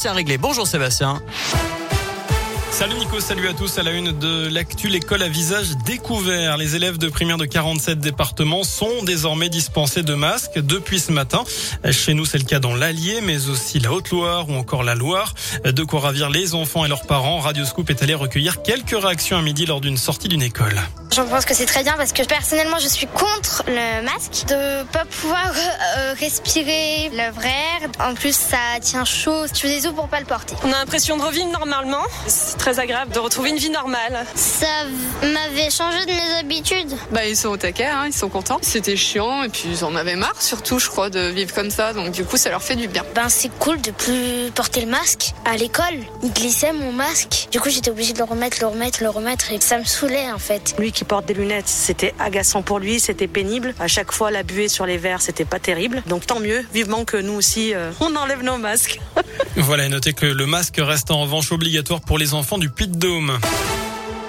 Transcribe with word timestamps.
C'est 0.00 0.10
réglé. 0.10 0.38
Bonjour 0.38 0.64
Sébastien. 0.64 1.20
Salut 2.70 2.94
Nico, 2.94 3.18
salut 3.18 3.48
à 3.48 3.52
tous. 3.52 3.78
À 3.78 3.82
la 3.82 3.90
une 3.90 4.16
de 4.16 4.46
l'actu, 4.46 4.86
l'école 4.86 5.24
à 5.24 5.28
visage 5.28 5.70
découvert. 5.84 6.56
Les 6.56 6.76
élèves 6.76 6.98
de 6.98 7.08
primaire 7.08 7.36
de 7.36 7.46
47 7.46 7.98
départements 7.98 8.62
sont 8.62 9.02
désormais 9.02 9.48
dispensés 9.48 10.04
de 10.04 10.14
masques 10.14 10.60
depuis 10.60 11.00
ce 11.00 11.10
matin. 11.10 11.42
Chez 11.90 12.14
nous, 12.14 12.24
c'est 12.24 12.38
le 12.38 12.44
cas 12.44 12.60
dans 12.60 12.76
l'Allier, 12.76 13.20
mais 13.22 13.48
aussi 13.48 13.80
la 13.80 13.92
Haute-Loire 13.92 14.48
ou 14.48 14.54
encore 14.54 14.84
la 14.84 14.94
Loire. 14.94 15.34
De 15.64 15.82
quoi 15.82 15.98
ravir 15.98 16.30
les 16.30 16.54
enfants 16.54 16.84
et 16.84 16.88
leurs 16.88 17.04
parents. 17.04 17.40
Radio 17.40 17.64
Scoop 17.64 17.90
est 17.90 18.00
allé 18.00 18.14
recueillir 18.14 18.62
quelques 18.62 18.96
réactions 18.96 19.36
à 19.36 19.42
midi 19.42 19.66
lors 19.66 19.80
d'une 19.80 19.96
sortie 19.96 20.28
d'une 20.28 20.42
école. 20.42 20.80
Je 21.18 21.24
pense 21.24 21.44
que 21.44 21.52
c'est 21.52 21.66
très 21.66 21.82
bien 21.82 21.94
parce 21.96 22.12
que 22.12 22.22
personnellement 22.22 22.78
je 22.78 22.86
suis 22.86 23.08
contre 23.08 23.64
le 23.66 24.02
masque, 24.04 24.46
de 24.46 24.84
pas 24.84 25.04
pouvoir 25.04 25.50
euh, 25.52 26.14
respirer 26.16 27.10
le 27.12 27.32
vrai 27.32 27.48
air. 27.48 27.88
En 27.98 28.14
plus 28.14 28.36
ça 28.36 28.78
tient 28.80 29.04
chaud, 29.04 29.46
tu 29.52 29.66
fais 29.66 29.80
des 29.80 29.88
os 29.88 29.94
pour 29.94 30.06
pas 30.06 30.20
le 30.20 30.26
porter. 30.26 30.54
On 30.62 30.72
a 30.72 30.78
l'impression 30.78 31.16
de 31.16 31.22
revivre 31.22 31.48
normalement. 31.48 32.04
C'est 32.28 32.56
très 32.56 32.78
agréable 32.78 33.10
de 33.12 33.18
retrouver 33.18 33.50
une 33.50 33.56
vie 33.56 33.68
normale. 33.68 34.24
Ça 34.36 34.84
m'avait 35.22 35.70
changé 35.70 36.06
de 36.06 36.12
mes 36.12 36.38
habitudes. 36.38 36.96
Bah 37.10 37.26
ils 37.26 37.36
sont 37.36 37.48
au 37.48 37.56
taquet, 37.56 37.86
hein, 37.86 38.04
ils 38.06 38.12
sont 38.12 38.28
contents. 38.28 38.58
C'était 38.62 38.96
chiant 38.96 39.42
et 39.42 39.48
puis 39.48 39.64
ils 39.72 39.84
en 39.84 39.96
avaient 39.96 40.14
marre 40.14 40.40
surtout 40.40 40.78
je 40.78 40.88
crois 40.88 41.10
de 41.10 41.30
vivre 41.30 41.52
comme 41.52 41.70
ça 41.70 41.94
donc 41.94 42.12
du 42.12 42.24
coup 42.24 42.36
ça 42.36 42.50
leur 42.50 42.62
fait 42.62 42.76
du 42.76 42.86
bien. 42.86 43.04
Ben 43.16 43.28
c'est 43.28 43.50
cool 43.58 43.80
de 43.80 43.90
plus 43.90 44.52
porter 44.54 44.82
le 44.82 44.86
masque. 44.86 45.32
À 45.44 45.56
l'école, 45.56 45.98
il 46.22 46.32
glissait 46.32 46.72
mon 46.72 46.92
masque. 46.92 47.48
Du 47.50 47.58
coup 47.58 47.70
j'étais 47.70 47.90
obligée 47.90 48.12
de 48.12 48.18
le 48.18 48.24
remettre, 48.24 48.58
le 48.60 48.68
remettre, 48.68 49.02
le 49.02 49.10
remettre 49.10 49.50
et 49.50 49.60
ça 49.60 49.78
me 49.78 49.84
saoulait 49.84 50.30
en 50.30 50.38
fait. 50.38 50.76
Lui 50.78 50.92
qui 50.92 51.07
porte 51.08 51.26
des 51.26 51.34
lunettes, 51.34 51.68
c'était 51.68 52.14
agaçant 52.18 52.62
pour 52.62 52.78
lui, 52.78 53.00
c'était 53.00 53.26
pénible. 53.26 53.74
À 53.80 53.88
chaque 53.88 54.12
fois, 54.12 54.30
la 54.30 54.42
buée 54.42 54.68
sur 54.68 54.86
les 54.86 54.98
verres, 54.98 55.22
c'était 55.22 55.46
pas 55.46 55.58
terrible. 55.58 56.02
Donc 56.06 56.26
tant 56.26 56.38
mieux, 56.38 56.64
vivement 56.72 57.04
que 57.04 57.16
nous 57.16 57.32
aussi, 57.32 57.74
euh, 57.74 57.90
on 58.00 58.14
enlève 58.14 58.42
nos 58.42 58.58
masques. 58.58 59.00
voilà, 59.56 59.86
et 59.86 59.88
notez 59.88 60.12
que 60.12 60.26
le 60.26 60.46
masque 60.46 60.76
reste 60.78 61.10
en 61.10 61.22
revanche 61.22 61.50
obligatoire 61.50 62.02
pour 62.02 62.18
les 62.18 62.34
enfants 62.34 62.58
du 62.58 62.68
Puy-de-Dôme. 62.68 63.38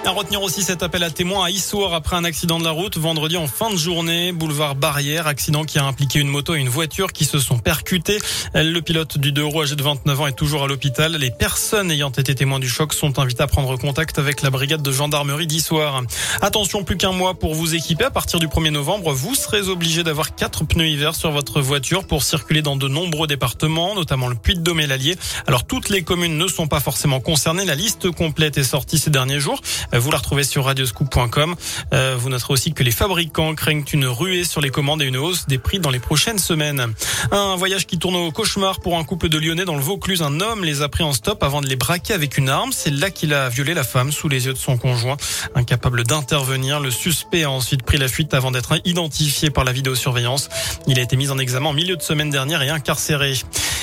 À 0.06 0.12
retenir 0.12 0.42
aussi 0.42 0.62
cet 0.62 0.82
appel 0.82 1.02
à 1.02 1.10
témoins 1.10 1.44
à 1.44 1.50
Issoire 1.50 1.92
après 1.92 2.16
un 2.16 2.24
accident 2.24 2.58
de 2.58 2.64
la 2.64 2.70
route 2.70 2.96
vendredi 2.96 3.36
en 3.36 3.46
fin 3.46 3.70
de 3.70 3.76
journée, 3.76 4.32
boulevard 4.32 4.74
Barrière, 4.74 5.26
accident 5.26 5.62
qui 5.64 5.78
a 5.78 5.84
impliqué 5.84 6.18
une 6.18 6.26
moto 6.26 6.54
et 6.54 6.58
une 6.58 6.70
voiture 6.70 7.12
qui 7.12 7.26
se 7.26 7.38
sont 7.38 7.58
percutées. 7.58 8.18
Le 8.54 8.80
pilote 8.80 9.18
du 9.18 9.30
deux 9.30 9.44
roues 9.44 9.62
âgé 9.62 9.76
de 9.76 9.82
29 9.82 10.20
ans 10.20 10.26
est 10.26 10.32
toujours 10.32 10.64
à 10.64 10.66
l'hôpital. 10.66 11.16
Les 11.16 11.30
personnes 11.30 11.90
ayant 11.90 12.10
été 12.10 12.34
témoins 12.34 12.58
du 12.58 12.68
choc 12.68 12.94
sont 12.94 13.18
invitées 13.18 13.42
à 13.42 13.46
prendre 13.46 13.76
contact 13.76 14.18
avec 14.18 14.40
la 14.40 14.48
brigade 14.48 14.82
de 14.82 14.90
gendarmerie 14.90 15.46
d'Issoire. 15.46 16.02
Attention, 16.40 16.82
plus 16.82 16.96
qu'un 16.96 17.12
mois 17.12 17.34
pour 17.34 17.54
vous 17.54 17.74
équiper. 17.74 18.04
À 18.04 18.10
partir 18.10 18.40
du 18.40 18.48
1er 18.48 18.70
novembre, 18.70 19.12
vous 19.12 19.34
serez 19.34 19.68
obligé 19.68 20.02
d'avoir 20.02 20.34
quatre 20.34 20.64
pneus 20.64 20.88
hiver 20.88 21.14
sur 21.14 21.30
votre 21.30 21.60
voiture 21.60 22.06
pour 22.06 22.22
circuler 22.22 22.62
dans 22.62 22.76
de 22.76 22.88
nombreux 22.88 23.26
départements, 23.26 23.94
notamment 23.94 24.28
le 24.28 24.34
Puy-de-Dôme 24.34 24.80
et 24.80 24.86
l'Allier. 24.86 25.16
Alors 25.46 25.64
toutes 25.64 25.90
les 25.90 26.02
communes 26.02 26.38
ne 26.38 26.48
sont 26.48 26.66
pas 26.68 26.80
forcément 26.80 27.20
concernées. 27.20 27.66
La 27.66 27.74
liste 27.74 28.10
complète 28.10 28.56
est 28.56 28.64
sortie 28.64 28.98
ces 28.98 29.10
derniers 29.10 29.40
jours. 29.40 29.60
Vous 29.92 30.10
la 30.10 30.18
retrouvez 30.18 30.44
sur 30.44 30.64
radioscoop.com. 30.64 31.56
Euh, 31.92 32.16
vous 32.18 32.28
noterez 32.28 32.52
aussi 32.52 32.72
que 32.72 32.82
les 32.82 32.90
fabricants 32.90 33.54
craignent 33.54 33.84
une 33.92 34.06
ruée 34.06 34.44
sur 34.44 34.60
les 34.60 34.70
commandes 34.70 35.02
et 35.02 35.06
une 35.06 35.16
hausse 35.16 35.46
des 35.46 35.58
prix 35.58 35.80
dans 35.80 35.90
les 35.90 35.98
prochaines 35.98 36.38
semaines. 36.38 36.94
Un 37.32 37.56
voyage 37.56 37.86
qui 37.86 37.98
tourne 37.98 38.14
au 38.16 38.30
cauchemar 38.30 38.80
pour 38.80 38.98
un 38.98 39.04
couple 39.04 39.28
de 39.28 39.38
Lyonnais 39.38 39.64
dans 39.64 39.74
le 39.74 39.82
Vaucluse. 39.82 40.22
Un 40.22 40.40
homme 40.40 40.64
les 40.64 40.82
a 40.82 40.88
pris 40.88 41.02
en 41.02 41.12
stop 41.12 41.42
avant 41.42 41.60
de 41.60 41.66
les 41.66 41.76
braquer 41.76 42.14
avec 42.14 42.38
une 42.38 42.48
arme. 42.48 42.70
C'est 42.72 42.90
là 42.90 43.10
qu'il 43.10 43.34
a 43.34 43.48
violé 43.48 43.74
la 43.74 43.84
femme 43.84 44.12
sous 44.12 44.28
les 44.28 44.46
yeux 44.46 44.52
de 44.52 44.58
son 44.58 44.76
conjoint. 44.76 45.16
Incapable 45.54 46.04
d'intervenir, 46.04 46.80
le 46.80 46.90
suspect 46.90 47.42
a 47.44 47.50
ensuite 47.50 47.82
pris 47.82 47.98
la 47.98 48.08
fuite 48.08 48.32
avant 48.32 48.50
d'être 48.50 48.80
identifié 48.84 49.50
par 49.50 49.64
la 49.64 49.72
vidéosurveillance. 49.72 50.48
Il 50.86 50.98
a 50.98 51.02
été 51.02 51.16
mis 51.16 51.30
en 51.30 51.38
examen 51.38 51.70
en 51.70 51.72
milieu 51.72 51.96
de 51.96 52.02
semaine 52.02 52.30
dernière 52.30 52.62
et 52.62 52.68
incarcéré. 52.68 53.34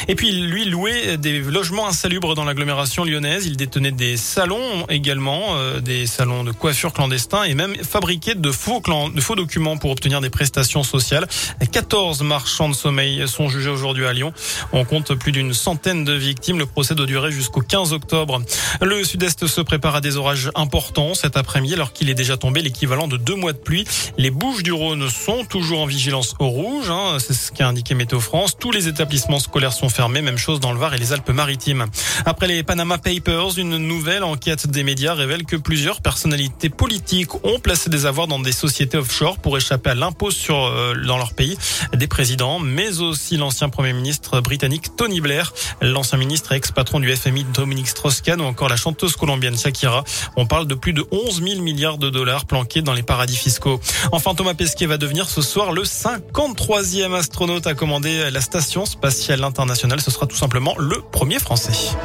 Et 0.07 0.15
puis 0.15 0.31
lui 0.31 0.65
louait 0.65 1.17
des 1.17 1.39
logements 1.39 1.87
insalubres 1.87 2.35
dans 2.35 2.45
l'agglomération 2.45 3.03
lyonnaise. 3.03 3.45
Il 3.45 3.57
détenait 3.57 3.91
des 3.91 4.15
salons 4.15 4.85
également, 4.89 5.55
euh, 5.55 5.79
des 5.79 5.96
salons 6.05 6.43
de 6.43 6.51
coiffure 6.51 6.93
clandestins 6.93 7.43
et 7.43 7.55
même 7.55 7.75
fabriquait 7.75 8.35
de 8.35 8.51
faux, 8.51 8.81
de 9.13 9.21
faux 9.21 9.35
documents 9.35 9.77
pour 9.77 9.91
obtenir 9.91 10.21
des 10.21 10.29
prestations 10.29 10.83
sociales. 10.83 11.27
14 11.71 12.21
marchands 12.21 12.69
de 12.69 12.75
sommeil 12.75 13.27
sont 13.27 13.49
jugés 13.49 13.69
aujourd'hui 13.69 14.05
à 14.05 14.13
Lyon. 14.13 14.33
On 14.73 14.85
compte 14.85 15.15
plus 15.15 15.31
d'une 15.31 15.53
centaine 15.53 16.05
de 16.05 16.13
victimes. 16.13 16.59
Le 16.59 16.65
procès 16.65 16.95
doit 16.95 17.05
durer 17.05 17.31
jusqu'au 17.31 17.61
15 17.61 17.93
octobre. 17.93 18.41
Le 18.81 19.03
sud-est 19.03 19.47
se 19.47 19.61
prépare 19.61 19.95
à 19.95 20.01
des 20.01 20.17
orages 20.17 20.51
importants 20.55 21.13
cet 21.13 21.37
après-midi 21.37 21.73
alors 21.73 21.93
qu'il 21.93 22.09
est 22.09 22.15
déjà 22.15 22.37
tombé 22.37 22.61
l'équivalent 22.61 23.07
de 23.07 23.17
deux 23.17 23.35
mois 23.35 23.53
de 23.53 23.57
pluie. 23.57 23.85
Les 24.17 24.29
Bouches 24.29 24.63
du 24.63 24.71
Rhône 24.71 25.09
sont 25.09 25.45
toujours 25.45 25.81
en 25.81 25.85
vigilance 25.85 26.35
au 26.39 26.47
rouge. 26.47 26.89
Hein. 26.89 27.17
C'est 27.19 27.33
ce 27.33 27.51
qu'a 27.51 27.67
indiqué 27.67 27.95
Météo 27.95 28.19
France. 28.19 28.57
Tous 28.59 28.71
les 28.71 28.87
établissements 28.87 29.39
scolaires 29.39 29.73
sont 29.73 29.89
fermés. 29.89 30.21
Même 30.21 30.37
chose 30.37 30.59
dans 30.59 30.73
le 30.73 30.79
Var 30.79 30.93
et 30.93 30.97
les 30.97 31.13
Alpes-Maritimes. 31.13 31.85
Après 32.25 32.47
les 32.47 32.63
Panama 32.63 32.97
Papers, 32.97 33.57
une 33.57 33.77
nouvelle 33.77 34.23
enquête 34.23 34.67
des 34.67 34.83
médias 34.83 35.13
révèle 35.13 35.45
que 35.45 35.55
personnalités 35.95 36.69
politiques 36.69 37.33
ont 37.45 37.59
placé 37.59 37.89
des 37.89 38.05
avoirs 38.05 38.27
dans 38.27 38.39
des 38.39 38.51
sociétés 38.51 38.97
offshore 38.97 39.37
pour 39.37 39.57
échapper 39.57 39.91
à 39.91 39.95
l'impôt 39.95 40.31
sur 40.31 40.57
euh, 40.57 40.93
dans 41.05 41.17
leur 41.17 41.33
pays. 41.33 41.57
Des 41.93 42.07
présidents, 42.07 42.59
mais 42.59 42.99
aussi 42.99 43.37
l'ancien 43.37 43.69
premier 43.69 43.93
ministre 43.93 44.41
britannique 44.41 44.95
Tony 44.95 45.21
Blair, 45.21 45.53
l'ancien 45.81 46.17
ministre 46.17 46.51
et 46.51 46.55
ex-patron 46.55 46.99
du 46.99 47.15
FMI 47.15 47.45
Dominique 47.53 47.87
Strauss-Kahn 47.87 48.41
ou 48.41 48.45
encore 48.45 48.69
la 48.69 48.75
chanteuse 48.75 49.15
colombienne 49.15 49.57
Shakira. 49.57 50.03
On 50.35 50.45
parle 50.45 50.67
de 50.67 50.75
plus 50.75 50.93
de 50.93 51.05
11 51.11 51.41
000 51.41 51.61
milliards 51.61 51.97
de 51.97 52.09
dollars 52.09 52.45
planqués 52.45 52.81
dans 52.81 52.93
les 52.93 53.03
paradis 53.03 53.37
fiscaux. 53.37 53.79
Enfin, 54.11 54.35
Thomas 54.35 54.53
Pesquet 54.53 54.85
va 54.85 54.97
devenir 54.97 55.29
ce 55.29 55.41
soir 55.41 55.71
le 55.71 55.83
53e 55.83 57.13
astronaute 57.13 57.67
à 57.67 57.73
commander 57.73 58.29
la 58.29 58.41
station 58.41 58.85
spatiale 58.85 59.43
internationale. 59.43 60.01
Ce 60.01 60.11
sera 60.11 60.27
tout 60.27 60.35
simplement 60.35 60.75
le 60.77 61.01
premier 61.11 61.39
français. 61.39 61.95